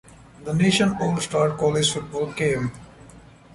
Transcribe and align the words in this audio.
The 0.45 0.55
Nation 0.55 0.97
all 0.99 1.17
star 1.17 1.55
college 1.55 1.91
football 1.91 2.31
game. 2.33 2.71